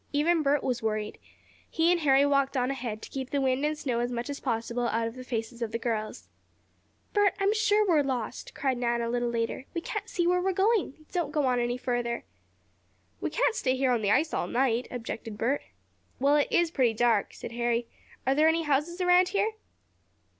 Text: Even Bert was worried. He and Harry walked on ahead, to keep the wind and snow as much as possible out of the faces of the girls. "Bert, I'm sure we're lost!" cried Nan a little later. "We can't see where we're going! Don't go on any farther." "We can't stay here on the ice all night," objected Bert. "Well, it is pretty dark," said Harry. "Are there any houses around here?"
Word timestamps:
Even 0.11 0.41
Bert 0.41 0.63
was 0.63 0.81
worried. 0.81 1.19
He 1.69 1.91
and 1.91 2.01
Harry 2.01 2.25
walked 2.25 2.57
on 2.57 2.71
ahead, 2.71 3.03
to 3.03 3.09
keep 3.11 3.29
the 3.29 3.39
wind 3.39 3.63
and 3.63 3.77
snow 3.77 3.99
as 3.99 4.11
much 4.11 4.31
as 4.31 4.39
possible 4.39 4.87
out 4.87 5.07
of 5.07 5.13
the 5.13 5.23
faces 5.23 5.61
of 5.61 5.71
the 5.71 5.77
girls. 5.77 6.27
"Bert, 7.13 7.35
I'm 7.39 7.53
sure 7.53 7.87
we're 7.87 8.01
lost!" 8.01 8.55
cried 8.55 8.79
Nan 8.79 9.01
a 9.01 9.09
little 9.11 9.29
later. 9.29 9.65
"We 9.75 9.81
can't 9.81 10.09
see 10.09 10.25
where 10.25 10.41
we're 10.41 10.53
going! 10.53 11.05
Don't 11.11 11.29
go 11.31 11.45
on 11.45 11.59
any 11.59 11.77
farther." 11.77 12.23
"We 13.19 13.29
can't 13.29 13.53
stay 13.53 13.75
here 13.75 13.91
on 13.91 14.01
the 14.01 14.09
ice 14.09 14.33
all 14.33 14.47
night," 14.47 14.87
objected 14.89 15.37
Bert. 15.37 15.61
"Well, 16.19 16.35
it 16.35 16.47
is 16.49 16.71
pretty 16.71 16.95
dark," 16.95 17.35
said 17.35 17.51
Harry. 17.51 17.85
"Are 18.25 18.33
there 18.33 18.47
any 18.47 18.63
houses 18.63 19.01
around 19.01 19.29
here?" 19.29 19.51